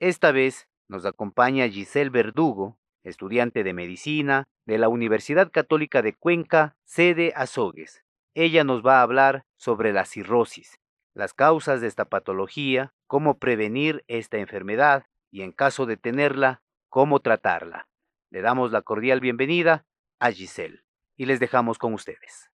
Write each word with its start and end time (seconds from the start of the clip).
Esta 0.00 0.32
vez 0.32 0.68
nos 0.88 1.04
acompaña 1.04 1.68
Giselle 1.68 2.08
Verdugo, 2.10 2.78
estudiante 3.04 3.62
de 3.62 3.74
medicina 3.74 4.48
de 4.64 4.78
la 4.78 4.88
Universidad 4.88 5.52
Católica 5.52 6.00
de 6.00 6.14
Cuenca, 6.14 6.76
sede 6.84 7.34
Azogues. 7.36 8.02
Ella 8.34 8.64
nos 8.64 8.84
va 8.84 9.00
a 9.00 9.02
hablar 9.02 9.44
sobre 9.58 9.92
la 9.92 10.06
cirrosis, 10.06 10.80
las 11.12 11.34
causas 11.34 11.82
de 11.82 11.88
esta 11.88 12.06
patología, 12.06 12.94
cómo 13.06 13.38
prevenir 13.38 14.02
esta 14.08 14.38
enfermedad 14.38 15.04
y 15.32 15.42
en 15.42 15.50
caso 15.50 15.86
de 15.86 15.96
tenerla, 15.96 16.62
cómo 16.88 17.20
tratarla. 17.20 17.88
Le 18.30 18.42
damos 18.42 18.70
la 18.70 18.82
cordial 18.82 19.20
bienvenida 19.20 19.86
a 20.20 20.30
Giselle 20.30 20.84
y 21.16 21.24
les 21.24 21.40
dejamos 21.40 21.78
con 21.78 21.94
ustedes. 21.94 22.50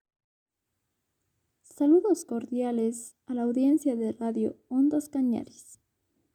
Saludos 1.61 2.25
cordiales 2.25 3.15
a 3.27 3.33
la 3.33 3.43
audiencia 3.43 3.95
de 3.95 4.13
Radio 4.13 4.57
Ondas 4.69 5.09
Cañaris. 5.09 5.79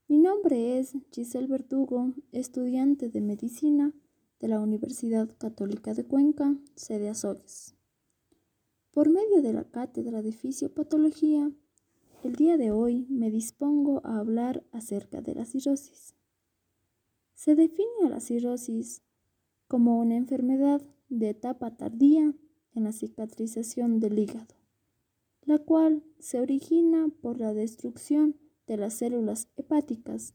Mi 0.06 0.18
nombre 0.18 0.78
es 0.78 0.94
Giselle 1.12 1.48
Verdugo, 1.48 2.12
estudiante 2.30 3.08
de 3.08 3.20
medicina 3.22 3.92
de 4.38 4.48
la 4.48 4.60
Universidad 4.60 5.28
Católica 5.38 5.94
de 5.94 6.04
Cuenca, 6.06 6.54
sede 6.76 7.08
Azogues. 7.08 7.74
Por 8.90 9.08
medio 9.08 9.40
de 9.40 9.54
la 9.54 9.64
cátedra 9.64 10.20
de 10.20 10.32
fisiopatología, 10.32 11.50
el 12.22 12.36
día 12.36 12.58
de 12.58 12.70
hoy 12.70 13.06
me 13.08 13.30
dispongo 13.30 14.02
a 14.04 14.18
hablar 14.18 14.62
acerca 14.72 15.22
de 15.22 15.34
la 15.34 15.46
cirrosis. 15.46 16.14
Se 17.44 17.54
define 17.54 18.06
a 18.06 18.08
la 18.08 18.20
cirrosis 18.20 19.02
como 19.68 20.00
una 20.00 20.16
enfermedad 20.16 20.80
de 21.10 21.28
etapa 21.28 21.76
tardía 21.76 22.34
en 22.74 22.84
la 22.84 22.92
cicatrización 22.92 24.00
del 24.00 24.18
hígado, 24.18 24.54
la 25.42 25.58
cual 25.58 26.02
se 26.18 26.40
origina 26.40 27.08
por 27.20 27.38
la 27.38 27.52
destrucción 27.52 28.36
de 28.66 28.78
las 28.78 28.94
células 28.94 29.50
hepáticas, 29.56 30.32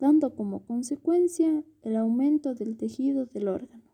dando 0.00 0.34
como 0.34 0.66
consecuencia 0.66 1.62
el 1.82 1.94
aumento 1.94 2.56
del 2.56 2.76
tejido 2.76 3.26
del 3.26 3.46
órgano. 3.46 3.84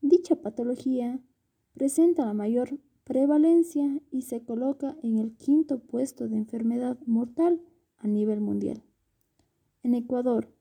Dicha 0.00 0.36
patología 0.36 1.20
presenta 1.74 2.24
la 2.24 2.32
mayor 2.32 2.80
prevalencia 3.04 4.00
y 4.10 4.22
se 4.22 4.46
coloca 4.46 4.96
en 5.02 5.18
el 5.18 5.36
quinto 5.36 5.78
puesto 5.78 6.26
de 6.26 6.38
enfermedad 6.38 6.98
mortal 7.04 7.60
a 7.98 8.08
nivel 8.08 8.40
mundial. 8.40 8.82
En 9.82 9.92
Ecuador, 9.92 10.54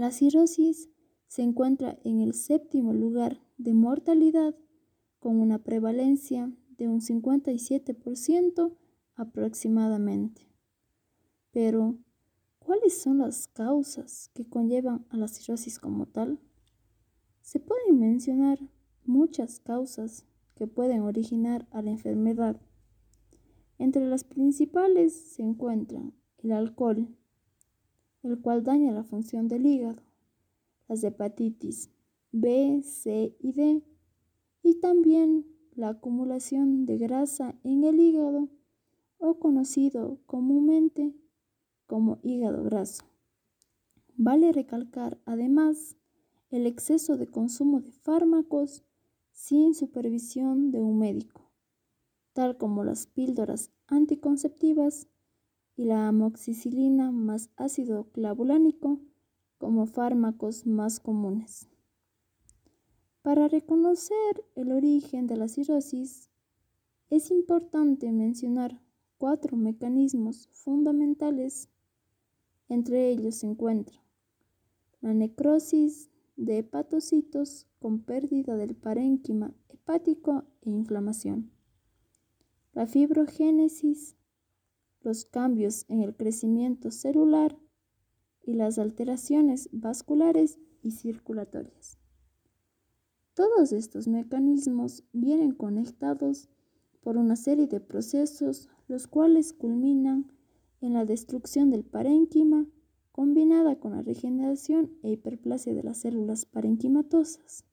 la 0.00 0.12
cirrosis 0.12 0.88
se 1.26 1.42
encuentra 1.42 1.98
en 2.04 2.20
el 2.20 2.34
séptimo 2.34 2.92
lugar 2.92 3.40
de 3.56 3.74
mortalidad 3.74 4.54
con 5.18 5.40
una 5.40 5.58
prevalencia 5.58 6.52
de 6.76 6.88
un 6.88 7.00
57% 7.00 8.76
aproximadamente. 9.16 10.42
Pero, 11.50 11.98
¿cuáles 12.60 13.00
son 13.00 13.18
las 13.18 13.48
causas 13.48 14.30
que 14.34 14.48
conllevan 14.48 15.04
a 15.10 15.16
la 15.16 15.26
cirrosis 15.26 15.78
como 15.80 16.06
tal? 16.06 16.38
Se 17.40 17.58
pueden 17.58 17.98
mencionar 17.98 18.60
muchas 19.04 19.58
causas 19.58 20.26
que 20.54 20.66
pueden 20.68 21.02
originar 21.02 21.66
a 21.72 21.82
la 21.82 21.90
enfermedad. 21.90 22.60
Entre 23.78 24.04
las 24.06 24.22
principales 24.22 25.14
se 25.14 25.42
encuentran 25.42 26.14
el 26.38 26.52
alcohol, 26.52 27.08
el 28.22 28.40
cual 28.40 28.64
daña 28.64 28.92
la 28.92 29.04
función 29.04 29.48
del 29.48 29.66
hígado, 29.66 30.02
las 30.88 31.04
hepatitis 31.04 31.90
B, 32.32 32.82
C 32.82 33.36
y 33.40 33.52
D, 33.52 33.82
y 34.62 34.80
también 34.80 35.46
la 35.74 35.90
acumulación 35.90 36.84
de 36.84 36.98
grasa 36.98 37.54
en 37.62 37.84
el 37.84 38.00
hígado 38.00 38.48
o 39.18 39.38
conocido 39.38 40.18
comúnmente 40.26 41.14
como 41.86 42.18
hígado 42.22 42.62
graso. 42.64 43.04
Vale 44.16 44.52
recalcar 44.52 45.20
además 45.24 45.96
el 46.50 46.66
exceso 46.66 47.16
de 47.16 47.28
consumo 47.28 47.80
de 47.80 47.92
fármacos 47.92 48.84
sin 49.30 49.74
supervisión 49.74 50.70
de 50.70 50.82
un 50.82 50.98
médico, 50.98 51.50
tal 52.32 52.56
como 52.56 52.82
las 52.82 53.06
píldoras 53.06 53.70
anticonceptivas 53.86 55.08
y 55.78 55.84
la 55.84 56.08
amoxicilina 56.08 57.12
más 57.12 57.50
ácido 57.56 58.10
clavulánico 58.10 59.00
como 59.58 59.86
fármacos 59.86 60.66
más 60.66 60.98
comunes. 60.98 61.68
Para 63.22 63.46
reconocer 63.46 64.44
el 64.56 64.72
origen 64.72 65.28
de 65.28 65.36
la 65.36 65.46
cirrosis, 65.46 66.30
es 67.10 67.30
importante 67.30 68.10
mencionar 68.10 68.82
cuatro 69.18 69.56
mecanismos 69.56 70.48
fundamentales. 70.50 71.68
Entre 72.68 73.10
ellos 73.10 73.36
se 73.36 73.46
encuentra 73.46 74.02
la 75.00 75.14
necrosis 75.14 76.10
de 76.36 76.58
hepatocitos 76.58 77.68
con 77.78 78.00
pérdida 78.00 78.56
del 78.56 78.74
parénquima 78.74 79.54
hepático 79.68 80.42
e 80.62 80.70
inflamación, 80.70 81.52
la 82.72 82.88
fibrogénesis 82.88 84.17
los 85.02 85.24
cambios 85.24 85.84
en 85.88 86.02
el 86.02 86.14
crecimiento 86.16 86.90
celular 86.90 87.56
y 88.42 88.54
las 88.54 88.78
alteraciones 88.78 89.68
vasculares 89.72 90.58
y 90.82 90.92
circulatorias. 90.92 91.98
Todos 93.34 93.72
estos 93.72 94.08
mecanismos 94.08 95.04
vienen 95.12 95.52
conectados 95.52 96.48
por 97.00 97.16
una 97.16 97.36
serie 97.36 97.66
de 97.66 97.80
procesos 97.80 98.68
los 98.88 99.06
cuales 99.06 99.52
culminan 99.52 100.32
en 100.80 100.94
la 100.94 101.04
destrucción 101.04 101.70
del 101.70 101.84
parénquima 101.84 102.66
combinada 103.12 103.78
con 103.78 103.92
la 103.92 104.02
regeneración 104.02 104.96
e 105.02 105.10
hiperplasia 105.10 105.74
de 105.74 105.82
las 105.82 105.98
células 105.98 106.46
parenquimatosas. 106.46 107.64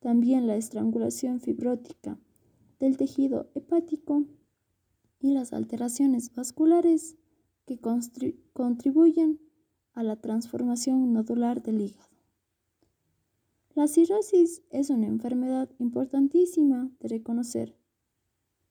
También 0.00 0.46
la 0.46 0.56
estrangulación 0.56 1.40
fibrótica 1.40 2.18
del 2.78 2.96
tejido 2.96 3.50
hepático 3.54 4.24
y 5.20 5.32
las 5.32 5.52
alteraciones 5.52 6.34
vasculares 6.34 7.16
que 7.66 7.78
contribuyen 8.52 9.40
a 9.92 10.02
la 10.02 10.16
transformación 10.16 11.12
nodular 11.12 11.62
del 11.62 11.80
hígado. 11.80 12.08
La 13.74 13.86
cirrosis 13.86 14.62
es 14.70 14.90
una 14.90 15.06
enfermedad 15.06 15.70
importantísima 15.78 16.90
de 17.00 17.08
reconocer 17.08 17.76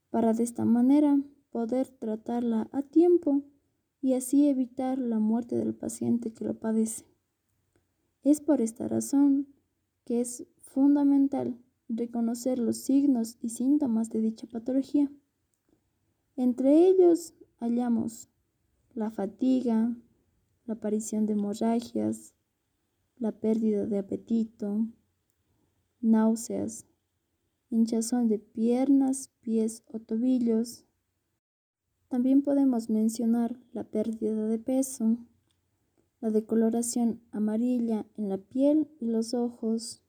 para 0.09 0.33
de 0.33 0.43
esta 0.43 0.65
manera 0.65 1.21
poder 1.49 1.89
tratarla 1.89 2.69
a 2.71 2.81
tiempo 2.81 3.43
y 4.01 4.13
así 4.13 4.47
evitar 4.47 4.97
la 4.97 5.19
muerte 5.19 5.55
del 5.55 5.73
paciente 5.75 6.33
que 6.33 6.45
lo 6.45 6.59
padece. 6.59 7.05
Es 8.23 8.41
por 8.41 8.61
esta 8.61 8.87
razón 8.87 9.47
que 10.05 10.21
es 10.21 10.45
fundamental 10.57 11.57
reconocer 11.89 12.59
los 12.59 12.77
signos 12.77 13.37
y 13.41 13.49
síntomas 13.49 14.09
de 14.09 14.21
dicha 14.21 14.47
patología. 14.47 15.11
Entre 16.37 16.87
ellos 16.87 17.33
hallamos 17.59 18.29
la 18.93 19.09
fatiga, 19.09 19.97
la 20.67 20.75
aparición 20.75 21.25
de 21.25 21.33
hemorragias, 21.33 22.35
la 23.17 23.31
pérdida 23.31 23.87
de 23.87 23.97
apetito, 23.97 24.85
náuseas, 25.99 26.85
hinchazón 27.71 28.27
de 28.27 28.37
piernas, 28.37 29.31
pies 29.41 29.81
o 29.87 29.97
tobillos. 29.97 30.85
También 32.07 32.43
podemos 32.43 32.87
mencionar 32.87 33.59
la 33.73 33.83
pérdida 33.83 34.45
de 34.45 34.59
peso, 34.59 35.17
la 36.21 36.29
decoloración 36.29 37.19
amarilla 37.31 38.05
en 38.15 38.29
la 38.29 38.37
piel 38.37 38.91
y 38.99 39.07
los 39.07 39.33
ojos, 39.33 40.03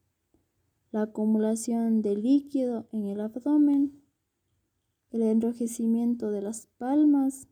la 0.92 1.02
acumulación 1.02 2.02
de 2.02 2.16
líquido 2.16 2.86
en 2.92 3.06
el 3.06 3.22
abdomen, 3.22 3.97
el 5.10 5.22
enrojecimiento 5.22 6.30
de 6.30 6.42
las 6.42 6.66
palmas, 6.78 7.48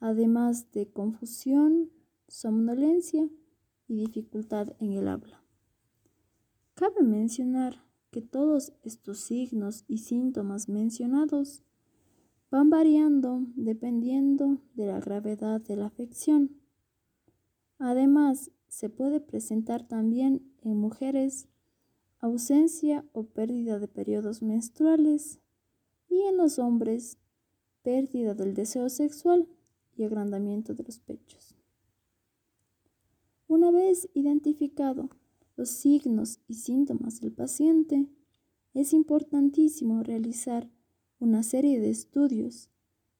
además 0.00 0.70
de 0.72 0.90
confusión 0.90 1.90
somnolencia 2.28 3.28
y 3.86 3.96
dificultad 3.96 4.74
en 4.80 4.92
el 4.92 5.08
habla. 5.08 5.42
Cabe 6.74 7.02
mencionar 7.02 7.84
que 8.10 8.22
todos 8.22 8.72
estos 8.82 9.18
signos 9.18 9.84
y 9.86 9.98
síntomas 9.98 10.68
mencionados 10.68 11.62
van 12.50 12.70
variando 12.70 13.44
dependiendo 13.56 14.60
de 14.74 14.86
la 14.86 15.00
gravedad 15.00 15.60
de 15.60 15.76
la 15.76 15.86
afección. 15.86 16.60
Además, 17.78 18.50
se 18.68 18.88
puede 18.88 19.20
presentar 19.20 19.86
también 19.86 20.52
en 20.62 20.76
mujeres 20.78 21.48
ausencia 22.18 23.04
o 23.12 23.26
pérdida 23.26 23.78
de 23.78 23.88
periodos 23.88 24.42
menstruales 24.42 25.40
y 26.08 26.22
en 26.22 26.36
los 26.36 26.58
hombres 26.58 27.18
pérdida 27.82 28.34
del 28.34 28.54
deseo 28.54 28.88
sexual 28.88 29.48
y 29.96 30.04
agrandamiento 30.04 30.74
de 30.74 30.84
los 30.84 30.98
pechos. 30.98 31.54
Una 33.46 33.70
vez 33.70 34.08
identificado 34.14 35.10
los 35.56 35.70
signos 35.70 36.40
y 36.48 36.54
síntomas 36.54 37.20
del 37.20 37.32
paciente, 37.32 38.08
es 38.72 38.92
importantísimo 38.92 40.02
realizar 40.02 40.68
una 41.20 41.42
serie 41.42 41.78
de 41.78 41.90
estudios 41.90 42.70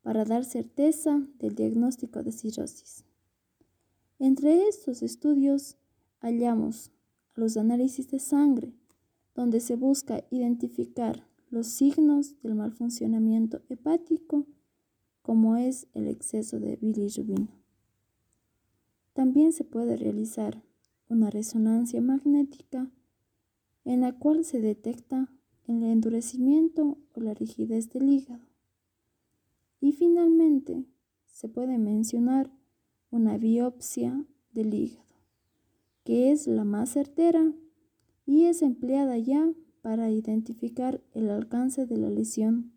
para 0.02 0.24
dar 0.24 0.44
certeza 0.44 1.26
del 1.38 1.54
diagnóstico 1.54 2.22
de 2.22 2.32
cirrosis. 2.32 3.04
Entre 4.18 4.66
estos 4.68 5.02
estudios 5.02 5.76
hallamos 6.20 6.90
los 7.34 7.56
análisis 7.56 8.10
de 8.10 8.18
sangre, 8.18 8.74
donde 9.34 9.60
se 9.60 9.76
busca 9.76 10.24
identificar 10.30 11.26
los 11.54 11.68
signos 11.68 12.34
del 12.42 12.56
mal 12.56 12.72
funcionamiento 12.72 13.62
hepático, 13.68 14.44
como 15.22 15.56
es 15.56 15.86
el 15.94 16.08
exceso 16.08 16.58
de 16.58 16.74
bilirrubina. 16.74 17.48
También 19.12 19.52
se 19.52 19.62
puede 19.62 19.96
realizar 19.96 20.64
una 21.08 21.30
resonancia 21.30 22.02
magnética 22.02 22.90
en 23.84 24.00
la 24.00 24.18
cual 24.18 24.44
se 24.44 24.60
detecta 24.60 25.32
el 25.68 25.84
endurecimiento 25.84 26.98
o 27.14 27.20
la 27.20 27.34
rigidez 27.34 27.88
del 27.88 28.08
hígado. 28.08 28.44
Y 29.80 29.92
finalmente 29.92 30.84
se 31.26 31.48
puede 31.48 31.78
mencionar 31.78 32.50
una 33.12 33.38
biopsia 33.38 34.26
del 34.50 34.74
hígado, 34.74 35.14
que 36.02 36.32
es 36.32 36.48
la 36.48 36.64
más 36.64 36.90
certera 36.90 37.52
y 38.26 38.44
es 38.46 38.60
empleada 38.60 39.18
ya 39.18 39.54
para 39.84 40.10
identificar 40.10 41.02
el 41.12 41.28
alcance 41.28 41.84
de 41.84 41.98
la 41.98 42.08
lesión 42.08 42.72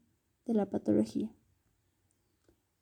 de 0.46 0.54
la 0.54 0.70
patología. 0.70 1.34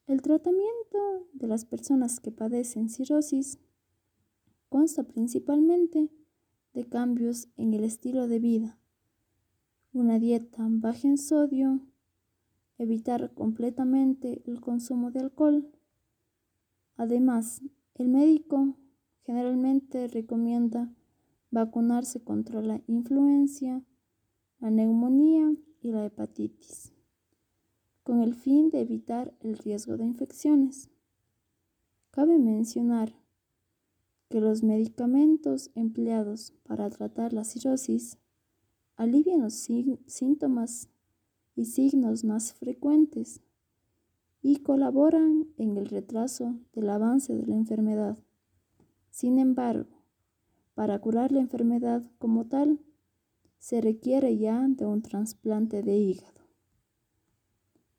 El 0.07 0.24
tratamiento 0.24 1.27
de 1.33 1.45
las 1.45 1.66
personas 1.66 2.19
que 2.19 2.31
padecen 2.31 2.89
cirrosis 2.89 3.60
consta 4.68 5.04
principalmente 5.04 6.10
de 6.74 6.86
cambios 6.86 7.50
en 7.56 7.75
el 7.75 7.83
estilo 7.83 8.27
de 8.27 8.39
vida, 8.39 8.80
una 9.94 10.18
dieta 10.18 10.66
baja 10.72 11.07
en 11.07 11.19
sodio, 11.19 11.81
evitar 12.80 13.31
completamente 13.36 14.42
el 14.48 14.60
consumo 14.60 15.12
de 15.12 15.19
alcohol. 15.19 15.69
Además, 16.98 17.62
el 17.94 18.10
médico 18.10 18.75
generalmente 19.22 20.07
recomienda 20.07 20.92
vacunarse 21.51 22.24
contra 22.24 22.63
la 22.63 22.81
influencia, 22.88 23.83
la 24.59 24.71
neumonía 24.71 25.55
y 25.81 25.91
la 25.91 26.05
hepatitis, 26.05 26.93
con 28.03 28.21
el 28.21 28.33
fin 28.33 28.69
de 28.69 28.81
evitar 28.81 29.33
el 29.41 29.57
riesgo 29.57 29.97
de 29.97 30.05
infecciones. 30.05 30.89
Cabe 32.11 32.39
mencionar 32.39 33.13
que 34.29 34.39
los 34.39 34.63
medicamentos 34.63 35.71
empleados 35.75 36.53
para 36.63 36.89
tratar 36.89 37.33
la 37.33 37.43
cirrosis 37.43 38.17
alivian 38.95 39.41
los 39.41 39.53
síntomas 39.53 40.89
y 41.55 41.65
signos 41.65 42.23
más 42.23 42.53
frecuentes 42.53 43.41
y 44.41 44.57
colaboran 44.57 45.47
en 45.57 45.77
el 45.77 45.87
retraso 45.87 46.59
del 46.73 46.89
avance 46.89 47.35
de 47.35 47.45
la 47.45 47.55
enfermedad. 47.55 48.17
Sin 49.09 49.39
embargo, 49.39 50.03
para 50.75 50.99
curar 50.99 51.31
la 51.31 51.39
enfermedad 51.39 52.03
como 52.19 52.45
tal, 52.45 52.79
se 53.65 53.81
requiere 53.81 54.38
ya 54.38 54.67
de 54.67 54.85
un 54.85 55.01
trasplante 55.01 55.81
de 55.81 55.97
hígado. 55.97 56.45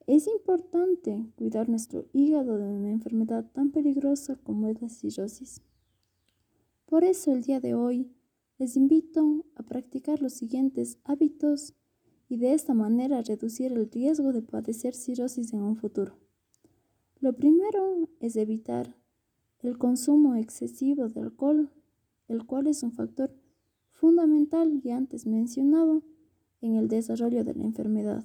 Es 0.07 0.29
importante 0.29 1.27
cuidar 1.35 1.69
nuestro 1.69 2.07
hígado 2.13 2.57
de 2.57 2.69
una 2.69 2.93
enfermedad 2.93 3.51
tan 3.51 3.73
peligrosa 3.73 4.37
como 4.45 4.69
es 4.69 4.81
la 4.81 4.89
cirrosis. 4.89 5.63
Por 6.85 7.03
eso 7.03 7.33
el 7.33 7.43
día 7.43 7.59
de 7.59 7.75
hoy 7.75 8.13
les 8.59 8.77
invito 8.77 9.45
a 9.57 9.65
practicar 9.65 10.23
los 10.23 10.35
siguientes 10.35 11.01
hábitos 11.03 11.75
y 12.29 12.37
de 12.37 12.55
esta 12.55 12.73
manera 12.73 13.21
reducir 13.23 13.73
el 13.73 13.91
riesgo 13.91 14.33
de 14.33 14.43
padecer 14.43 14.95
cirrosis 14.95 15.53
en 15.53 15.63
un 15.63 15.75
futuro. 15.75 16.17
Lo 17.19 17.33
primero 17.33 18.09
es 18.21 18.37
evitar 18.37 18.95
el 19.59 19.79
consumo 19.79 20.37
excesivo 20.37 21.09
de 21.09 21.23
alcohol, 21.23 21.73
el 22.29 22.47
cual 22.47 22.69
es 22.69 22.85
un 22.85 22.93
factor 22.93 23.35
fundamental 23.97 24.81
y 24.85 24.91
antes 24.91 25.27
mencionado 25.27 26.03
en 26.61 26.77
el 26.77 26.89
desarrollo 26.89 27.45
de 27.45 27.55
la 27.55 27.65
enfermedad. 27.65 28.25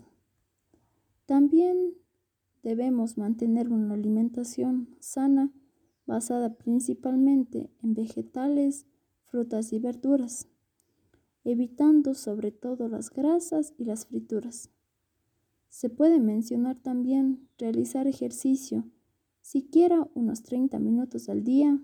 También 1.25 1.93
debemos 2.63 3.17
mantener 3.17 3.69
una 3.69 3.93
alimentación 3.93 4.95
sana 4.99 5.51
basada 6.05 6.55
principalmente 6.55 7.71
en 7.81 7.93
vegetales, 7.93 8.85
frutas 9.25 9.71
y 9.71 9.79
verduras, 9.79 10.47
evitando 11.43 12.13
sobre 12.13 12.51
todo 12.51 12.87
las 12.87 13.09
grasas 13.09 13.73
y 13.77 13.85
las 13.85 14.05
frituras. 14.05 14.69
Se 15.69 15.89
puede 15.89 16.19
mencionar 16.19 16.75
también 16.77 17.47
realizar 17.57 18.07
ejercicio, 18.07 18.83
siquiera 19.39 20.09
unos 20.13 20.43
30 20.43 20.79
minutos 20.79 21.29
al 21.29 21.43
día, 21.43 21.81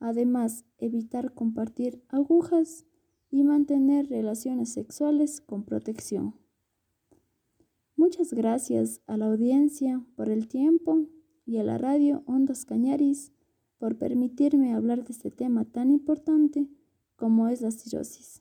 además 0.00 0.64
evitar 0.78 1.34
compartir 1.34 2.02
agujas 2.08 2.86
y 3.34 3.42
mantener 3.42 4.06
relaciones 4.06 4.72
sexuales 4.72 5.40
con 5.40 5.64
protección. 5.64 6.38
Muchas 7.96 8.32
gracias 8.32 9.00
a 9.08 9.16
la 9.16 9.26
audiencia 9.26 10.00
por 10.14 10.28
el 10.28 10.46
tiempo 10.46 11.08
y 11.44 11.58
a 11.58 11.64
la 11.64 11.76
radio 11.76 12.22
Ondas 12.26 12.64
Cañaris 12.64 13.32
por 13.78 13.98
permitirme 13.98 14.72
hablar 14.72 15.02
de 15.02 15.12
este 15.12 15.32
tema 15.32 15.64
tan 15.64 15.90
importante 15.90 16.68
como 17.16 17.48
es 17.48 17.60
la 17.60 17.72
cirrosis. 17.72 18.40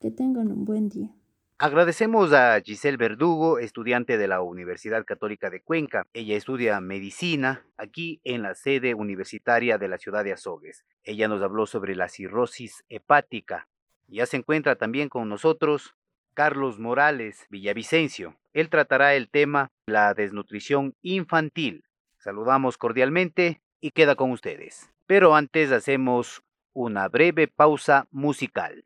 Que 0.00 0.10
tengan 0.10 0.52
un 0.52 0.66
buen 0.66 0.90
día. 0.90 1.16
Agradecemos 1.56 2.34
a 2.34 2.60
Giselle 2.60 2.98
Verdugo, 2.98 3.58
estudiante 3.58 4.18
de 4.18 4.28
la 4.28 4.42
Universidad 4.42 5.06
Católica 5.06 5.48
de 5.48 5.62
Cuenca. 5.62 6.06
Ella 6.12 6.36
estudia 6.36 6.78
medicina 6.82 7.64
aquí 7.78 8.20
en 8.22 8.42
la 8.42 8.54
sede 8.54 8.92
universitaria 8.92 9.78
de 9.78 9.88
la 9.88 9.96
ciudad 9.96 10.24
de 10.24 10.34
Azogues. 10.34 10.84
Ella 11.04 11.26
nos 11.26 11.40
habló 11.40 11.64
sobre 11.64 11.96
la 11.96 12.10
cirrosis 12.10 12.84
hepática. 12.90 13.66
Ya 14.08 14.26
se 14.26 14.36
encuentra 14.36 14.76
también 14.76 15.08
con 15.08 15.28
nosotros 15.28 15.94
Carlos 16.34 16.78
Morales 16.78 17.46
Villavicencio. 17.50 18.36
Él 18.52 18.68
tratará 18.68 19.14
el 19.14 19.28
tema 19.28 19.70
la 19.86 20.14
desnutrición 20.14 20.94
infantil. 21.02 21.84
Saludamos 22.18 22.78
cordialmente 22.78 23.62
y 23.80 23.90
queda 23.90 24.14
con 24.14 24.30
ustedes. 24.30 24.90
Pero 25.06 25.34
antes 25.34 25.72
hacemos 25.72 26.42
una 26.72 27.08
breve 27.08 27.48
pausa 27.48 28.06
musical. 28.10 28.84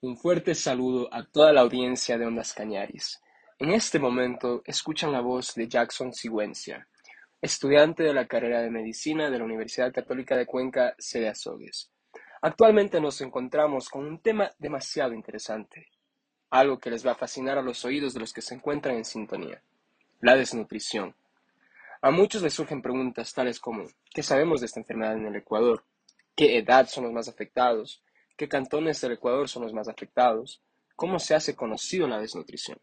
Un 0.00 0.16
fuerte 0.16 0.54
saludo 0.54 1.12
a 1.12 1.24
toda 1.24 1.52
la 1.52 1.62
audiencia 1.62 2.16
de 2.16 2.24
Ondas 2.24 2.52
Cañaris. 2.52 3.20
En 3.58 3.72
este 3.72 3.98
momento 3.98 4.62
escuchan 4.64 5.10
la 5.10 5.20
voz 5.20 5.56
de 5.56 5.66
Jackson 5.66 6.12
Sigüencia, 6.12 6.86
estudiante 7.42 8.04
de 8.04 8.14
la 8.14 8.28
carrera 8.28 8.60
de 8.60 8.70
Medicina 8.70 9.28
de 9.28 9.38
la 9.38 9.44
Universidad 9.44 9.92
Católica 9.92 10.36
de 10.36 10.46
Cuenca, 10.46 10.94
sede 10.98 11.28
Azogues. 11.28 11.90
Actualmente 12.42 13.00
nos 13.00 13.20
encontramos 13.22 13.88
con 13.88 14.06
un 14.06 14.20
tema 14.20 14.52
demasiado 14.56 15.14
interesante, 15.14 15.88
algo 16.50 16.78
que 16.78 16.90
les 16.90 17.04
va 17.04 17.12
a 17.12 17.16
fascinar 17.16 17.58
a 17.58 17.62
los 17.62 17.84
oídos 17.84 18.14
de 18.14 18.20
los 18.20 18.32
que 18.32 18.40
se 18.40 18.54
encuentran 18.54 18.94
en 18.94 19.04
sintonía, 19.04 19.60
la 20.20 20.36
desnutrición. 20.36 21.16
A 22.02 22.12
muchos 22.12 22.40
les 22.42 22.54
surgen 22.54 22.82
preguntas 22.82 23.34
tales 23.34 23.58
como, 23.58 23.86
¿qué 24.14 24.22
sabemos 24.22 24.60
de 24.60 24.66
esta 24.66 24.78
enfermedad 24.78 25.16
en 25.16 25.26
el 25.26 25.34
Ecuador? 25.34 25.82
¿Qué 26.36 26.56
edad 26.56 26.86
son 26.86 27.02
los 27.02 27.12
más 27.12 27.26
afectados? 27.26 28.00
¿Qué 28.38 28.46
cantones 28.46 29.00
del 29.00 29.14
Ecuador 29.14 29.48
son 29.48 29.64
los 29.64 29.72
más 29.72 29.88
afectados? 29.88 30.62
¿Cómo 30.94 31.18
se 31.18 31.34
hace 31.34 31.56
conocido 31.56 32.06
la 32.06 32.20
desnutrición? 32.20 32.78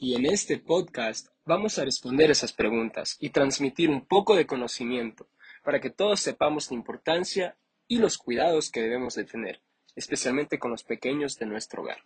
Y 0.00 0.14
en 0.14 0.26
este 0.26 0.58
podcast 0.58 1.26
vamos 1.44 1.76
a 1.76 1.84
responder 1.84 2.30
esas 2.30 2.52
preguntas 2.52 3.16
y 3.18 3.30
transmitir 3.30 3.90
un 3.90 4.06
poco 4.06 4.36
de 4.36 4.46
conocimiento 4.46 5.26
para 5.64 5.80
que 5.80 5.90
todos 5.90 6.20
sepamos 6.20 6.70
la 6.70 6.76
importancia 6.76 7.56
y 7.88 7.98
los 7.98 8.16
cuidados 8.16 8.70
que 8.70 8.80
debemos 8.80 9.16
de 9.16 9.24
tener, 9.24 9.60
especialmente 9.96 10.60
con 10.60 10.70
los 10.70 10.84
pequeños 10.84 11.36
de 11.36 11.46
nuestro 11.46 11.82
hogar. 11.82 12.04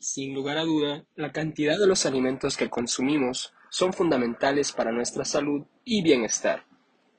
Sin 0.00 0.34
lugar 0.34 0.58
a 0.58 0.64
duda, 0.64 1.04
la 1.14 1.30
cantidad 1.30 1.78
de 1.78 1.86
los 1.86 2.06
alimentos 2.06 2.56
que 2.56 2.68
consumimos 2.68 3.54
son 3.70 3.92
fundamentales 3.92 4.72
para 4.72 4.90
nuestra 4.90 5.24
salud 5.24 5.64
y 5.84 6.02
bienestar. 6.02 6.64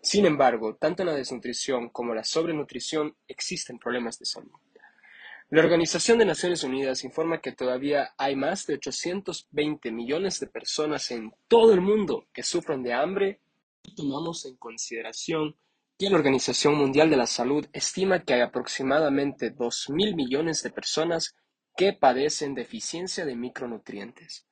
Sin 0.08 0.26
embargo, 0.26 0.78
tanto 0.78 1.04
la 1.04 1.14
desnutrición 1.14 1.90
como 1.90 2.16
la 2.16 2.24
sobrenutrición 2.24 3.18
existen 3.28 3.78
problemas 3.78 4.18
de 4.18 4.26
salud. 4.26 4.54
La 5.50 5.62
Organización 5.62 6.18
de 6.18 6.24
Naciones 6.24 6.64
Unidas 6.64 7.04
informa 7.04 7.42
que 7.42 7.52
todavía 7.52 8.14
hay 8.18 8.38
más 8.38 8.66
de 8.68 8.76
820 8.76 9.92
millones 9.92 10.40
de 10.40 10.48
personas 10.48 11.12
en 11.12 11.34
todo 11.50 11.74
el 11.74 11.82
mundo 11.82 12.26
que 12.32 12.42
sufren 12.42 12.84
de 12.84 12.94
hambre 12.94 13.42
tomamos 13.98 14.46
en 14.46 14.56
consideración 14.56 15.58
que 16.00 16.10
la 16.10 16.16
Organización 16.16 16.76
Mundial 16.76 17.10
de 17.10 17.18
la 17.18 17.28
Salud 17.28 17.68
estima 17.74 18.24
que 18.24 18.34
hay 18.34 18.42
aproximadamente 18.42 19.54
2.000 19.54 20.16
millones 20.16 20.64
de 20.64 20.70
personas 20.70 21.36
que 21.76 21.92
padecen 21.92 22.56
deficiencia 22.56 23.26
de 23.26 23.36
micronutrientes. 23.36 24.48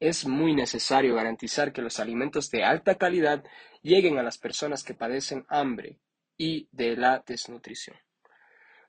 Es 0.00 0.26
muy 0.26 0.54
necesario 0.54 1.14
garantizar 1.14 1.72
que 1.72 1.82
los 1.82 2.00
alimentos 2.00 2.50
de 2.50 2.64
alta 2.64 2.96
calidad 2.96 3.44
lleguen 3.82 4.18
a 4.18 4.22
las 4.22 4.38
personas 4.38 4.82
que 4.82 4.94
padecen 4.94 5.44
hambre 5.48 5.98
y 6.36 6.68
de 6.72 6.96
la 6.96 7.22
desnutrición. 7.26 7.96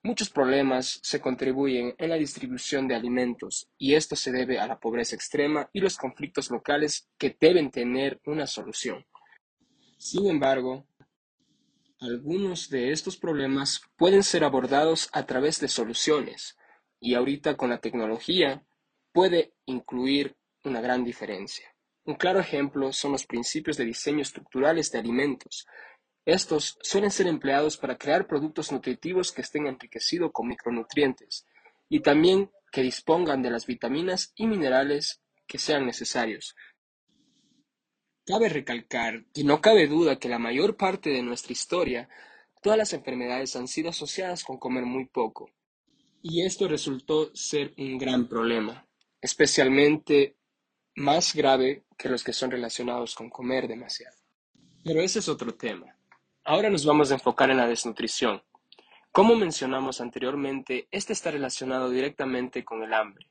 Muchos 0.01 0.29
problemas 0.29 0.99
se 1.03 1.19
contribuyen 1.19 1.93
en 1.97 2.09
la 2.09 2.15
distribución 2.15 2.87
de 2.87 2.95
alimentos 2.95 3.69
y 3.77 3.95
esto 3.95 4.15
se 4.15 4.31
debe 4.31 4.57
a 4.57 4.65
la 4.65 4.79
pobreza 4.79 5.15
extrema 5.15 5.69
y 5.73 5.81
los 5.81 5.97
conflictos 5.97 6.49
locales 6.51 7.09
que 7.17 7.35
deben 7.37 7.69
tener 7.69 8.21
una 8.25 8.47
solución. 8.47 9.05
Sin 9.97 10.27
embargo, 10.27 10.87
algunos 11.99 12.69
de 12.69 12.93
estos 12.93 13.17
problemas 13.17 13.81
pueden 13.97 14.23
ser 14.23 14.45
abordados 14.45 15.09
a 15.11 15.25
través 15.25 15.59
de 15.59 15.67
soluciones 15.67 16.57
y 17.01 17.15
ahorita 17.15 17.57
con 17.57 17.69
la 17.69 17.81
tecnología 17.81 18.63
puede 19.11 19.53
incluir 19.65 20.37
una 20.63 20.79
gran 20.79 21.03
diferencia. 21.03 21.75
Un 22.09 22.15
claro 22.15 22.39
ejemplo 22.39 22.91
son 22.91 23.11
los 23.11 23.27
principios 23.27 23.77
de 23.77 23.85
diseño 23.85 24.23
estructurales 24.23 24.91
de 24.91 24.97
alimentos. 24.97 25.67
Estos 26.25 26.79
suelen 26.81 27.11
ser 27.11 27.27
empleados 27.27 27.77
para 27.77 27.99
crear 27.99 28.25
productos 28.25 28.71
nutritivos 28.71 29.31
que 29.31 29.43
estén 29.43 29.67
enriquecidos 29.67 30.31
con 30.33 30.47
micronutrientes 30.47 31.45
y 31.87 31.99
también 31.99 32.49
que 32.71 32.81
dispongan 32.81 33.43
de 33.43 33.51
las 33.51 33.67
vitaminas 33.67 34.33
y 34.35 34.47
minerales 34.47 35.21
que 35.45 35.59
sean 35.59 35.85
necesarios. 35.85 36.55
Cabe 38.25 38.49
recalcar 38.49 39.25
que 39.31 39.43
no 39.43 39.61
cabe 39.61 39.85
duda 39.85 40.17
que 40.17 40.29
la 40.29 40.39
mayor 40.39 40.77
parte 40.77 41.11
de 41.11 41.21
nuestra 41.21 41.53
historia, 41.53 42.09
todas 42.63 42.79
las 42.79 42.93
enfermedades 42.93 43.55
han 43.55 43.67
sido 43.67 43.89
asociadas 43.89 44.43
con 44.43 44.57
comer 44.57 44.85
muy 44.85 45.05
poco. 45.05 45.51
Y 46.23 46.43
esto 46.43 46.67
resultó 46.67 47.29
ser 47.35 47.75
un 47.77 47.99
gran 47.99 48.27
problema, 48.27 48.87
especialmente 49.21 50.38
más 50.95 51.33
grave 51.33 51.83
que 51.97 52.09
los 52.09 52.23
que 52.23 52.33
son 52.33 52.51
relacionados 52.51 53.15
con 53.15 53.29
comer 53.29 53.67
demasiado. 53.67 54.15
Pero 54.83 55.01
ese 55.01 55.19
es 55.19 55.29
otro 55.29 55.53
tema. 55.55 55.95
Ahora 56.43 56.69
nos 56.69 56.85
vamos 56.85 57.11
a 57.11 57.15
enfocar 57.15 57.49
en 57.51 57.57
la 57.57 57.67
desnutrición. 57.67 58.41
Como 59.11 59.35
mencionamos 59.35 60.01
anteriormente, 60.01 60.87
este 60.91 61.13
está 61.13 61.31
relacionado 61.31 61.89
directamente 61.89 62.63
con 62.63 62.83
el 62.83 62.93
hambre 62.93 63.27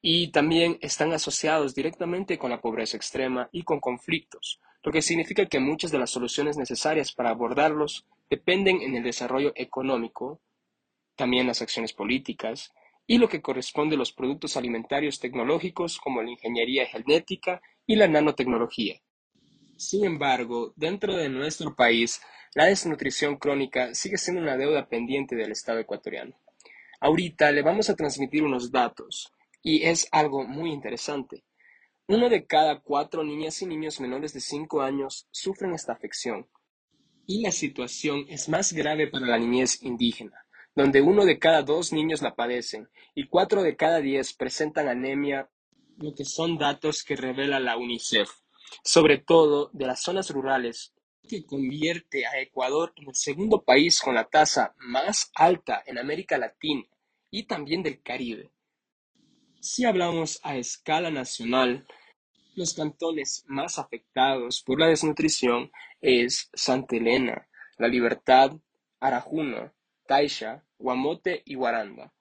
y 0.00 0.28
también 0.28 0.78
están 0.80 1.12
asociados 1.12 1.74
directamente 1.74 2.38
con 2.38 2.50
la 2.50 2.60
pobreza 2.60 2.96
extrema 2.96 3.48
y 3.52 3.62
con 3.62 3.80
conflictos, 3.80 4.60
lo 4.82 4.92
que 4.92 5.02
significa 5.02 5.46
que 5.46 5.58
muchas 5.58 5.90
de 5.90 5.98
las 5.98 6.10
soluciones 6.10 6.56
necesarias 6.56 7.12
para 7.12 7.30
abordarlos 7.30 8.06
dependen 8.30 8.80
en 8.82 8.94
el 8.94 9.02
desarrollo 9.02 9.52
económico, 9.56 10.40
también 11.16 11.46
las 11.46 11.62
acciones 11.62 11.92
políticas, 11.92 12.72
y 13.10 13.16
lo 13.16 13.26
que 13.26 13.40
corresponde 13.40 13.96
a 13.96 13.98
los 13.98 14.12
productos 14.12 14.58
alimentarios 14.58 15.18
tecnológicos 15.18 15.98
como 15.98 16.22
la 16.22 16.30
ingeniería 16.30 16.86
genética 16.86 17.62
y 17.86 17.96
la 17.96 18.06
nanotecnología. 18.06 19.00
Sin 19.78 20.04
embargo, 20.04 20.74
dentro 20.76 21.16
de 21.16 21.30
nuestro 21.30 21.74
país, 21.74 22.20
la 22.54 22.66
desnutrición 22.66 23.38
crónica 23.38 23.94
sigue 23.94 24.18
siendo 24.18 24.42
una 24.42 24.58
deuda 24.58 24.88
pendiente 24.88 25.36
del 25.36 25.52
Estado 25.52 25.78
ecuatoriano. 25.78 26.38
Ahorita 27.00 27.50
le 27.50 27.62
vamos 27.62 27.88
a 27.88 27.96
transmitir 27.96 28.42
unos 28.42 28.70
datos, 28.70 29.32
y 29.62 29.84
es 29.84 30.06
algo 30.12 30.44
muy 30.44 30.70
interesante. 30.70 31.44
Uno 32.08 32.28
de 32.28 32.44
cada 32.44 32.80
cuatro 32.80 33.24
niñas 33.24 33.62
y 33.62 33.66
niños 33.66 34.00
menores 34.00 34.34
de 34.34 34.40
5 34.40 34.82
años 34.82 35.26
sufren 35.30 35.72
esta 35.72 35.94
afección, 35.94 36.46
y 37.26 37.40
la 37.40 37.52
situación 37.52 38.26
es 38.28 38.50
más 38.50 38.74
grave 38.74 39.06
para 39.06 39.26
la 39.26 39.38
niñez 39.38 39.82
indígena 39.82 40.44
donde 40.78 41.00
uno 41.02 41.24
de 41.24 41.40
cada 41.40 41.62
dos 41.62 41.92
niños 41.92 42.22
la 42.22 42.36
padecen 42.36 42.88
y 43.12 43.26
cuatro 43.26 43.64
de 43.64 43.74
cada 43.74 43.98
diez 43.98 44.32
presentan 44.32 44.86
anemia, 44.86 45.50
lo 45.96 46.14
que 46.14 46.24
son 46.24 46.56
datos 46.56 47.02
que 47.02 47.16
revela 47.16 47.58
la 47.58 47.76
UNICEF, 47.76 48.30
sobre 48.84 49.18
todo 49.18 49.70
de 49.72 49.86
las 49.86 50.00
zonas 50.00 50.30
rurales, 50.30 50.94
que 51.28 51.44
convierte 51.44 52.26
a 52.26 52.40
Ecuador 52.40 52.92
en 52.94 53.08
el 53.08 53.16
segundo 53.16 53.64
país 53.64 54.00
con 54.00 54.14
la 54.14 54.28
tasa 54.28 54.76
más 54.78 55.32
alta 55.34 55.82
en 55.84 55.98
América 55.98 56.38
Latina 56.38 56.84
y 57.28 57.48
también 57.48 57.82
del 57.82 58.00
Caribe. 58.00 58.52
Si 59.60 59.84
hablamos 59.84 60.38
a 60.44 60.56
escala 60.58 61.10
nacional, 61.10 61.88
los 62.54 62.74
cantones 62.74 63.42
más 63.48 63.80
afectados 63.80 64.62
por 64.62 64.78
la 64.78 64.86
desnutrición 64.86 65.72
es 66.00 66.48
Santa 66.54 66.94
Elena, 66.94 67.48
La 67.78 67.88
Libertad, 67.88 68.52
Arajuna, 69.00 69.74
Taisha, 70.06 70.64
Guamote 70.78 71.42
y 71.44 71.54
Guaranda. 71.54 72.12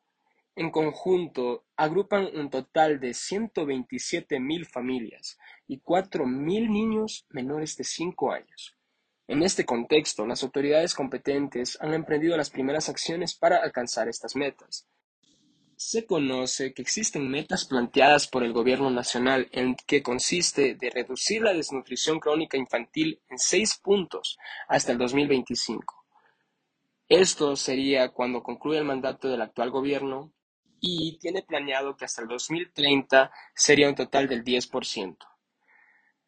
En 0.55 0.71
conjunto, 0.71 1.65
agrupan 1.75 2.29
un 2.33 2.49
total 2.49 2.99
de 2.99 3.11
127.000 3.11 4.65
familias 4.65 5.37
y 5.67 5.79
4.000 5.79 6.69
niños 6.69 7.27
menores 7.29 7.77
de 7.77 7.83
5 7.83 8.31
años. 8.31 8.75
En 9.27 9.43
este 9.43 9.65
contexto, 9.65 10.25
las 10.25 10.41
autoridades 10.41 10.95
competentes 10.95 11.77
han 11.81 11.93
emprendido 11.93 12.35
las 12.37 12.49
primeras 12.49 12.89
acciones 12.89 13.35
para 13.35 13.57
alcanzar 13.57 14.07
estas 14.07 14.35
metas. 14.35 14.87
Se 15.75 16.07
conoce 16.07 16.73
que 16.73 16.81
existen 16.81 17.29
metas 17.29 17.65
planteadas 17.65 18.27
por 18.27 18.43
el 18.43 18.51
Gobierno 18.51 18.89
Nacional 18.89 19.47
en 19.51 19.75
que 19.75 20.01
consiste 20.01 20.73
de 20.73 20.89
reducir 20.89 21.43
la 21.43 21.53
desnutrición 21.53 22.19
crónica 22.19 22.57
infantil 22.57 23.21
en 23.29 23.37
seis 23.37 23.77
puntos 23.77 24.39
hasta 24.67 24.93
el 24.93 24.97
2025. 24.97 25.96
Esto 27.09 27.55
sería 27.55 28.09
cuando 28.09 28.43
concluya 28.43 28.79
el 28.79 28.85
mandato 28.85 29.29
del 29.29 29.41
actual 29.41 29.71
gobierno 29.71 30.33
y 30.79 31.17
tiene 31.19 31.41
planeado 31.41 31.95
que 31.95 32.03
hasta 32.03 32.21
el 32.21 32.27
2030 32.27 33.31
sería 33.55 33.87
un 33.87 33.95
total 33.95 34.27
del 34.27 34.43
10%. 34.43 35.15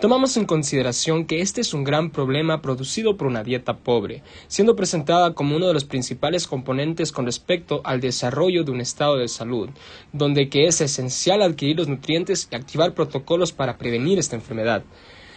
Tomamos 0.00 0.36
en 0.36 0.44
consideración 0.44 1.24
que 1.24 1.40
este 1.40 1.60
es 1.60 1.72
un 1.72 1.84
gran 1.84 2.10
problema 2.10 2.60
producido 2.60 3.16
por 3.16 3.28
una 3.28 3.44
dieta 3.44 3.76
pobre, 3.76 4.22
siendo 4.48 4.74
presentada 4.74 5.34
como 5.34 5.54
uno 5.54 5.68
de 5.68 5.72
los 5.72 5.84
principales 5.84 6.48
componentes 6.48 7.12
con 7.12 7.26
respecto 7.26 7.80
al 7.84 8.00
desarrollo 8.00 8.64
de 8.64 8.72
un 8.72 8.80
estado 8.80 9.16
de 9.16 9.28
salud, 9.28 9.70
donde 10.12 10.48
que 10.48 10.66
es 10.66 10.80
esencial 10.80 11.42
adquirir 11.42 11.76
los 11.76 11.88
nutrientes 11.88 12.48
y 12.50 12.56
activar 12.56 12.92
protocolos 12.92 13.52
para 13.52 13.78
prevenir 13.78 14.18
esta 14.18 14.34
enfermedad. 14.34 14.82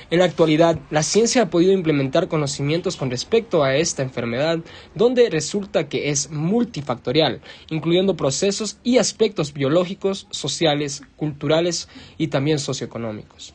En 0.09 0.19
la 0.19 0.25
actualidad, 0.25 0.79
la 0.89 1.03
ciencia 1.03 1.41
ha 1.41 1.49
podido 1.49 1.73
implementar 1.73 2.29
conocimientos 2.29 2.95
con 2.95 3.11
respecto 3.11 3.63
a 3.63 3.75
esta 3.75 4.03
enfermedad, 4.03 4.59
donde 4.95 5.29
resulta 5.29 5.89
que 5.89 6.09
es 6.09 6.31
multifactorial, 6.31 7.41
incluyendo 7.69 8.15
procesos 8.15 8.77
y 8.85 8.99
aspectos 8.99 9.51
biológicos, 9.53 10.27
sociales, 10.31 11.03
culturales 11.17 11.89
y 12.17 12.27
también 12.27 12.57
socioeconómicos. 12.59 13.53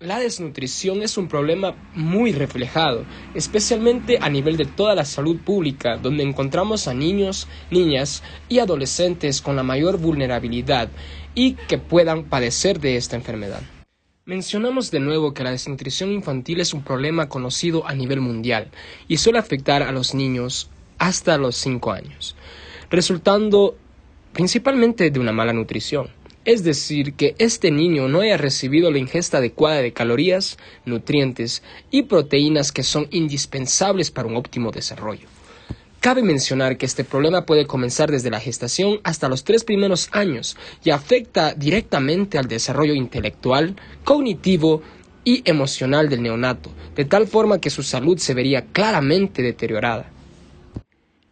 La 0.00 0.20
desnutrición 0.20 1.02
es 1.02 1.16
un 1.16 1.26
problema 1.26 1.74
muy 1.94 2.32
reflejado, 2.32 3.06
especialmente 3.34 4.18
a 4.20 4.28
nivel 4.28 4.58
de 4.58 4.66
toda 4.66 4.94
la 4.94 5.06
salud 5.06 5.38
pública, 5.38 5.96
donde 5.96 6.22
encontramos 6.22 6.86
a 6.86 6.94
niños, 6.94 7.48
niñas 7.70 8.22
y 8.50 8.58
adolescentes 8.58 9.40
con 9.40 9.56
la 9.56 9.62
mayor 9.62 9.98
vulnerabilidad 9.98 10.90
y 11.34 11.54
que 11.54 11.78
puedan 11.78 12.24
padecer 12.24 12.78
de 12.78 12.96
esta 12.96 13.16
enfermedad. 13.16 13.62
Mencionamos 14.28 14.90
de 14.90 15.00
nuevo 15.00 15.32
que 15.32 15.42
la 15.42 15.52
desnutrición 15.52 16.12
infantil 16.12 16.60
es 16.60 16.74
un 16.74 16.82
problema 16.82 17.30
conocido 17.30 17.88
a 17.88 17.94
nivel 17.94 18.20
mundial 18.20 18.68
y 19.08 19.16
suele 19.16 19.38
afectar 19.38 19.82
a 19.82 19.90
los 19.90 20.12
niños 20.12 20.68
hasta 20.98 21.38
los 21.38 21.56
5 21.56 21.92
años, 21.92 22.36
resultando 22.90 23.78
principalmente 24.34 25.10
de 25.10 25.18
una 25.18 25.32
mala 25.32 25.54
nutrición. 25.54 26.10
Es 26.44 26.62
decir, 26.62 27.14
que 27.14 27.36
este 27.38 27.70
niño 27.70 28.06
no 28.08 28.20
haya 28.20 28.36
recibido 28.36 28.90
la 28.90 28.98
ingesta 28.98 29.38
adecuada 29.38 29.80
de 29.80 29.94
calorías, 29.94 30.58
nutrientes 30.84 31.62
y 31.90 32.02
proteínas 32.02 32.70
que 32.70 32.82
son 32.82 33.08
indispensables 33.10 34.10
para 34.10 34.28
un 34.28 34.36
óptimo 34.36 34.72
desarrollo. 34.72 35.26
Cabe 36.00 36.22
mencionar 36.22 36.76
que 36.76 36.86
este 36.86 37.02
problema 37.02 37.44
puede 37.44 37.66
comenzar 37.66 38.08
desde 38.08 38.30
la 38.30 38.38
gestación 38.38 39.00
hasta 39.02 39.28
los 39.28 39.42
tres 39.42 39.64
primeros 39.64 40.08
años 40.12 40.56
y 40.84 40.90
afecta 40.90 41.54
directamente 41.54 42.38
al 42.38 42.46
desarrollo 42.46 42.94
intelectual, 42.94 43.74
cognitivo 44.04 44.80
y 45.24 45.42
emocional 45.44 46.08
del 46.08 46.22
neonato, 46.22 46.70
de 46.94 47.04
tal 47.04 47.26
forma 47.26 47.60
que 47.60 47.70
su 47.70 47.82
salud 47.82 48.16
se 48.18 48.32
vería 48.32 48.66
claramente 48.66 49.42
deteriorada. 49.42 50.12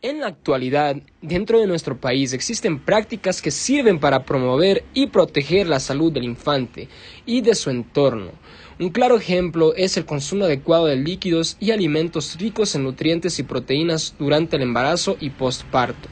En 0.03 0.21
la 0.21 0.27
actualidad, 0.27 0.97
dentro 1.23 1.61
de 1.61 1.69
nuestro 1.69 1.99
país 1.99 2.33
existen 2.33 2.81
prácticas 2.81 3.41
que 3.41 3.53
sirven 3.53 4.01
para 4.01 4.25
promover 4.25 4.85
y 4.95 5.07
proteger 5.07 5.69
la 5.69 5.79
salud 5.79 6.13
del 6.13 6.25
infante 6.25 6.89
y 7.25 7.41
de 7.41 7.55
su 7.55 7.71
entorno. 7.71 8.33
Un 8.79 8.91
claro 8.91 9.17
ejemplo 9.17 9.75
es 9.75 9.97
el 9.97 10.05
consumo 10.05 10.45
adecuado 10.45 10.85
de 10.85 10.97
líquidos 10.97 11.57
y 11.61 11.71
alimentos 11.71 12.37
ricos 12.39 12.75
en 12.75 12.85
nutrientes 12.85 13.39
y 13.39 13.43
proteínas 13.43 14.15
durante 14.19 14.57
el 14.57 14.63
embarazo 14.63 15.17
y 15.19 15.31
postparto. 15.31 16.11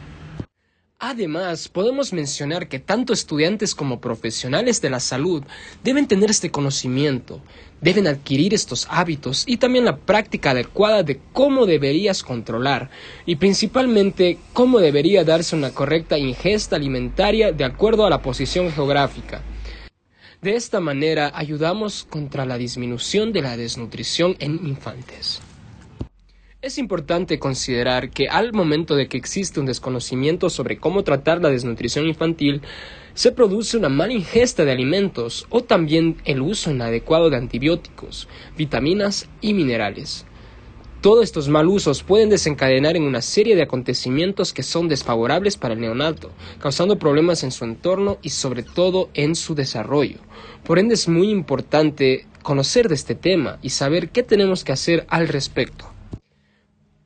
Además, 0.98 1.68
podemos 1.68 2.14
mencionar 2.14 2.66
que 2.68 2.79
tanto 2.79 3.12
estudiantes 3.12 3.74
como 3.74 4.00
profesionales 4.00 4.81
de 4.81 4.88
la 4.88 5.00
salud 5.00 5.42
deben 5.83 6.09
tener 6.09 6.31
este 6.31 6.50
conocimiento, 6.50 7.42
deben 7.83 8.07
adquirir 8.07 8.55
estos 8.55 8.87
hábitos 8.88 9.44
y 9.46 9.59
también 9.59 9.85
la 9.85 9.98
práctica 9.98 10.53
adecuada 10.53 11.03
de 11.03 11.20
cómo 11.35 11.66
deberías 11.66 12.22
controlar 12.22 12.88
y 13.27 13.37
principalmente 13.37 14.38
cómo 14.55 14.79
debería 14.79 15.22
darse 15.22 15.55
una 15.55 15.74
correcta 15.74 16.16
ingesta 16.16 16.77
alimentaria 16.77 17.53
de 17.53 17.64
acuerdo 17.64 18.07
a 18.07 18.11
la 18.11 18.22
posición 18.22 18.72
geográfica. 18.72 19.42
De 20.44 20.57
esta 20.57 20.78
manera 20.78 21.33
ayudamos 21.35 22.04
contra 22.04 22.44
la 22.44 22.59
disminución 22.59 23.33
de 23.33 23.40
la 23.40 23.57
desnutrición 23.57 24.37
en 24.40 24.61
infantes. 24.66 25.40
Es 26.61 26.76
importante 26.76 27.38
considerar 27.38 28.11
que 28.11 28.28
al 28.28 28.52
momento 28.52 28.94
de 28.94 29.09
que 29.09 29.16
existe 29.16 29.59
un 29.59 29.64
desconocimiento 29.64 30.50
sobre 30.50 30.76
cómo 30.76 31.02
tratar 31.02 31.40
la 31.40 31.48
desnutrición 31.48 32.04
infantil, 32.04 32.61
se 33.14 33.33
produce 33.33 33.78
una 33.78 33.88
mala 33.88 34.12
ingesta 34.12 34.66
de 34.66 34.72
alimentos 34.72 35.46
o 35.48 35.64
también 35.64 36.18
el 36.26 36.42
uso 36.42 36.70
inadecuado 36.70 37.30
de 37.30 37.38
antibióticos, 37.38 38.28
vitaminas 38.54 39.30
y 39.40 39.54
minerales. 39.54 40.26
Todos 41.05 41.25
estos 41.25 41.51
mal 41.51 41.69
usos 41.69 42.03
pueden 42.03 42.31
desencadenar 42.31 42.97
en 42.97 43.03
una 43.03 43.21
serie 43.21 43.57
de 43.57 43.62
acontecimientos 43.62 44.55
que 44.55 44.62
son 44.62 44.88
desfavorables 44.88 45.59
para 45.59 45.75
el 45.75 45.81
neonato, 45.83 46.31
causando 46.61 46.99
problemas 46.99 47.45
en 47.45 47.53
su 47.53 47.67
entorno 47.67 48.17
y 48.23 48.31
sobre 48.31 48.62
todo 48.62 49.11
en 49.12 49.35
su 49.35 49.55
desarrollo. 49.55 50.17
Por 50.64 50.79
ende 50.79 50.95
es 50.95 51.07
muy 51.07 51.29
importante 51.29 52.27
conocer 52.43 52.88
de 52.88 52.95
este 52.95 53.14
tema 53.14 53.59
y 53.61 53.69
saber 53.69 54.09
qué 54.09 54.23
tenemos 54.23 54.64
que 54.64 54.73
hacer 54.73 55.05
al 55.11 55.29
respecto. 55.29 55.93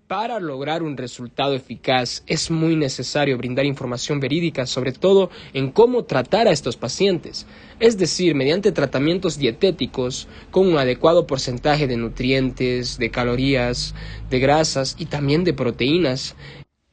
Para 0.08 0.40
lograr 0.40 0.82
un 0.82 0.96
resultado 0.96 1.54
eficaz 1.54 2.22
es 2.26 2.50
muy 2.50 2.76
necesario 2.76 3.36
brindar 3.36 3.66
información 3.66 4.20
verídica 4.20 4.64
sobre 4.64 4.92
todo 4.92 5.28
en 5.52 5.70
cómo 5.70 6.04
tratar 6.04 6.48
a 6.48 6.50
estos 6.50 6.78
pacientes, 6.78 7.46
es 7.78 7.98
decir, 7.98 8.34
mediante 8.34 8.72
tratamientos 8.72 9.36
dietéticos 9.36 10.26
con 10.50 10.66
un 10.66 10.78
adecuado 10.78 11.26
porcentaje 11.26 11.86
de 11.86 11.98
nutrientes, 11.98 12.96
de 12.96 13.10
calorías, 13.10 13.94
de 14.30 14.38
grasas 14.38 14.96
y 14.98 15.04
también 15.04 15.44
de 15.44 15.52
proteínas. 15.52 16.36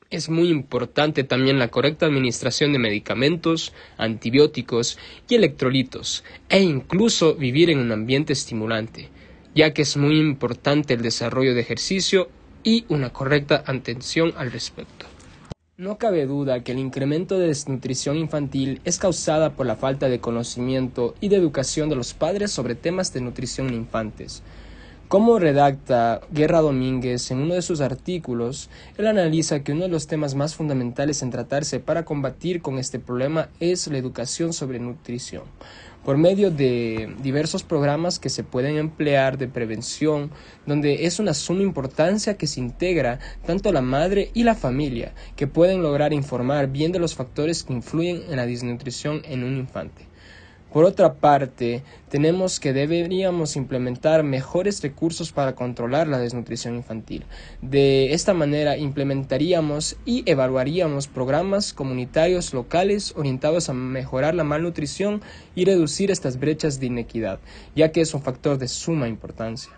Es 0.10 0.28
muy 0.28 0.50
importante 0.50 1.24
también 1.24 1.58
la 1.58 1.70
correcta 1.70 2.08
administración 2.08 2.74
de 2.74 2.80
medicamentos, 2.80 3.72
antibióticos 3.98 5.00
y 5.30 5.36
electrolitos, 5.36 6.26
e 6.50 6.62
incluso 6.62 7.36
vivir 7.36 7.70
en 7.70 7.80
un 7.80 7.94
ambiente 7.94 8.34
estimulante, 8.34 9.08
ya 9.54 9.74
que 9.74 9.84
es 9.84 9.96
muy 9.96 10.20
importante 10.20 10.96
el 10.96 11.02
desarrollo 11.02 11.54
de 11.54 11.62
ejercicio 11.62 12.30
y 12.66 12.84
una 12.90 13.14
correcta 13.14 13.64
atención 13.66 14.34
al 14.36 14.52
respecto. 14.52 15.06
No 15.78 15.98
cabe 15.98 16.26
duda 16.26 16.62
que 16.64 16.72
el 16.72 16.80
incremento 16.80 17.38
de 17.38 17.48
desnutrición 17.48 18.18
infantil 18.18 18.82
es 18.86 18.98
causada 18.98 19.52
por 19.52 19.66
la 19.66 19.76
falta 19.76 20.10
de 20.10 20.20
conocimiento 20.20 21.16
y 21.22 21.30
de 21.30 21.36
educación 21.36 21.90
de 21.90 21.96
los 21.96 22.14
padres 22.14 22.52
sobre 22.52 22.76
temas 22.76 23.14
de 23.14 23.22
nutrición 23.22 23.68
en 23.68 23.76
infantes. 23.76 24.42
Como 25.08 25.38
redacta 25.38 26.22
Guerra 26.32 26.62
Domínguez 26.62 27.30
en 27.30 27.38
uno 27.38 27.54
de 27.54 27.62
sus 27.62 27.80
artículos, 27.80 28.72
él 28.98 29.06
analiza 29.06 29.64
que 29.64 29.74
uno 29.74 29.84
de 29.84 29.90
los 29.90 30.08
temas 30.08 30.34
más 30.34 30.56
fundamentales 30.56 31.22
en 31.22 31.30
tratarse 31.30 31.80
para 31.80 32.06
combatir 32.06 32.62
con 32.64 32.80
este 32.80 32.98
problema 32.98 33.50
es 33.60 33.86
la 33.88 34.00
educación 34.00 34.52
sobre 34.52 34.80
nutrición 34.80 35.44
por 36.06 36.18
medio 36.18 36.52
de 36.52 37.16
diversos 37.22 37.64
programas 37.64 38.20
que 38.20 38.30
se 38.30 38.44
pueden 38.44 38.78
emplear 38.78 39.40
de 39.40 39.48
prevención, 39.48 40.30
donde 40.68 41.08
es 41.08 41.20
una 41.20 41.34
suma 41.34 41.64
importancia 41.64 42.38
que 42.38 42.46
se 42.46 42.60
integra 42.60 43.20
tanto 43.46 43.72
la 43.72 43.82
madre 43.82 44.30
y 44.36 44.44
la 44.44 44.54
familia, 44.54 45.16
que 45.36 45.48
pueden 45.48 45.82
lograr 45.82 46.14
informar 46.14 46.68
bien 46.68 46.92
de 46.92 47.00
los 47.00 47.16
factores 47.16 47.64
que 47.64 47.74
influyen 47.74 48.22
en 48.30 48.36
la 48.36 48.46
desnutrición 48.46 49.24
en 49.26 49.44
un 49.44 49.58
infante. 49.58 50.15
Por 50.76 50.84
otra 50.84 51.14
parte, 51.14 51.84
tenemos 52.10 52.60
que 52.60 52.74
deberíamos 52.74 53.56
implementar 53.56 54.24
mejores 54.24 54.82
recursos 54.84 55.32
para 55.32 55.56
controlar 55.56 56.10
la 56.10 56.20
desnutrición 56.20 56.76
infantil. 56.76 57.24
De 57.62 58.12
esta 58.12 58.34
manera 58.34 58.76
implementaríamos 58.76 59.96
y 60.04 60.30
evaluaríamos 60.30 61.08
programas 61.08 61.72
comunitarios 61.72 62.54
locales 62.54 63.14
orientados 63.16 63.70
a 63.70 63.74
mejorar 63.74 64.36
la 64.36 64.44
malnutrición 64.44 65.22
y 65.56 65.64
reducir 65.64 66.12
estas 66.12 66.42
brechas 66.42 66.78
de 66.82 66.88
inequidad, 66.88 67.40
ya 67.74 67.94
que 67.94 68.02
es 68.02 68.14
un 68.14 68.22
factor 68.22 68.58
de 68.58 68.68
suma 68.68 69.08
importancia. 69.08 69.72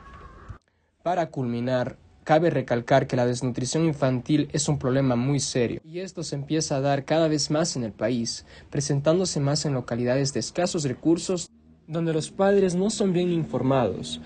Para 1.03 1.27
culminar, 1.29 1.95
Cabe 2.27 2.49
recalcar 2.49 3.07
que 3.07 3.15
la 3.15 3.25
desnutrición 3.25 3.85
infantil 3.85 4.49
es 4.51 4.67
un 4.67 4.77
problema 4.77 5.15
muy 5.15 5.39
serio 5.39 5.79
y 5.85 5.99
esto 5.99 6.23
se 6.23 6.35
empieza 6.35 6.75
a 6.75 6.81
dar 6.81 7.05
cada 7.05 7.29
vez 7.29 7.49
más 7.49 7.77
en 7.77 7.85
el 7.85 7.93
país, 7.93 8.45
presentándose 8.69 9.39
más 9.39 9.65
en 9.65 9.73
localidades 9.73 10.33
de 10.33 10.41
escasos 10.41 10.83
recursos 10.83 11.49
donde 11.87 12.11
los 12.11 12.29
padres 12.29 12.75
no 12.75 12.89
son 12.89 13.13
bien 13.13 13.31
informados 13.31 14.19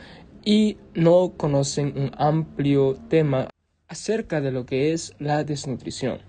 y 0.44 0.78
no 0.96 1.34
conocen 1.38 1.94
un 1.96 2.10
amplio 2.18 2.98
tema 3.08 3.50
acerca 3.88 4.42
de 4.42 4.52
lo 4.52 4.66
que 4.66 4.94
es 4.94 5.14
la 5.20 5.44
desnutrición. 5.44 6.22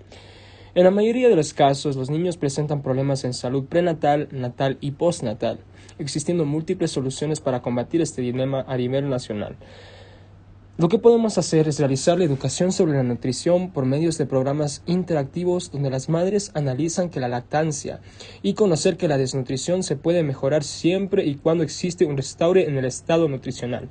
En 0.75 0.85
la 0.85 0.91
mayoría 0.91 1.31
de 1.31 1.37
los 1.37 1.55
casos, 1.55 1.97
los 1.97 2.11
niños 2.11 2.37
presentan 2.37 2.83
problemas 2.83 3.25
en 3.25 3.33
salud 3.33 3.65
prenatal, 3.65 4.29
natal 4.31 4.77
y 4.83 4.91
postnatal, 4.91 5.61
existiendo 5.99 6.45
múltiples 6.45 6.91
soluciones 6.91 7.41
para 7.41 7.63
combatir 7.63 8.03
este 8.03 8.21
dilema 8.21 8.63
a 8.69 8.77
nivel 8.77 9.09
nacional. 9.09 9.57
Lo 10.79 10.89
que 10.89 10.99
podemos 10.99 11.37
hacer 11.37 11.69
es 11.69 11.79
realizar 11.79 12.17
la 12.17 12.25
educación 12.25 12.73
sobre 12.73 12.95
la 12.95 13.03
nutrición 13.03 13.73
por 13.73 13.85
medios 13.85 14.17
de 14.17 14.25
programas 14.25 14.83
interactivos 14.87 15.71
donde 15.71 15.91
las 15.91 16.09
madres 16.09 16.51
analizan 16.55 17.11
que 17.11 17.21
la 17.21 17.29
lactancia 17.29 18.01
y 18.41 18.55
conocer 18.55 18.97
que 18.97 19.07
la 19.07 19.19
desnutrición 19.19 19.83
se 19.83 19.97
puede 19.97 20.23
mejorar 20.23 20.65
siempre 20.65 21.27
y 21.27 21.35
cuando 21.35 21.63
existe 21.63 22.07
un 22.07 22.17
restaure 22.17 22.67
en 22.67 22.79
el 22.79 22.87
estado 22.87 23.29
nutricional. 23.29 23.91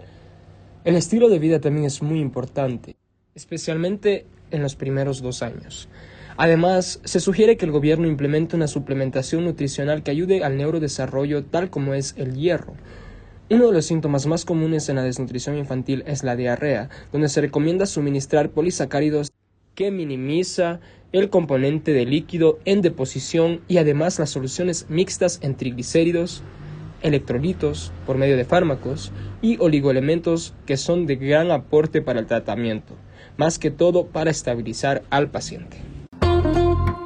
El 0.84 0.96
estilo 0.96 1.30
de 1.30 1.38
vida 1.38 1.62
también 1.62 1.86
es 1.86 2.02
muy 2.02 2.20
importante, 2.20 2.96
especialmente 3.36 4.26
en 4.50 4.64
los 4.64 4.76
primeros 4.76 5.22
dos 5.22 5.44
años. 5.44 5.88
Además, 6.36 7.00
se 7.04 7.20
sugiere 7.20 7.58
que 7.58 7.66
el 7.66 7.72
gobierno 7.72 8.08
implemente 8.08 8.56
una 8.56 8.68
suplementación 8.68 9.46
nutricional 9.46 10.02
que 10.02 10.10
ayude 10.10 10.44
al 10.44 10.58
neurodesarrollo 10.58 11.44
tal 11.44 11.70
como 11.70 11.94
es 11.94 12.16
el 12.18 12.36
hierro. 12.36 12.74
Uno 13.52 13.68
de 13.68 13.74
los 13.74 13.86
síntomas 13.86 14.28
más 14.28 14.46
comunes 14.46 14.88
en 14.88 14.96
la 14.96 15.04
desnutrición 15.04 15.58
infantil 15.58 16.06
es 16.08 16.24
la 16.24 16.38
diarrea, 16.38 16.88
donde 17.12 17.28
se 17.28 17.42
recomienda 17.42 17.86
suministrar 17.86 18.52
polisacáridos 18.52 19.34
que 19.76 19.92
minimiza 19.92 20.80
el 21.12 21.30
componente 21.30 21.92
de 21.92 22.06
líquido 22.06 22.60
en 22.64 22.82
deposición 22.82 23.60
y 23.68 23.78
además 23.78 24.20
las 24.20 24.30
soluciones 24.30 24.86
mixtas 24.88 25.40
en 25.42 25.56
triglicéridos, 25.56 26.44
electrolitos 27.02 27.92
por 28.06 28.18
medio 28.18 28.38
de 28.38 28.46
fármacos 28.46 29.12
y 29.42 29.58
oligoelementos 29.60 30.54
que 30.66 30.78
son 30.78 31.06
de 31.06 31.18
gran 31.18 31.52
aporte 31.52 32.02
para 32.02 32.22
el 32.22 32.28
tratamiento, 32.28 32.96
más 33.36 33.60
que 33.60 33.70
todo 33.70 34.06
para 34.06 34.32
estabilizar 34.32 35.04
al 35.10 35.30
paciente. 35.30 35.91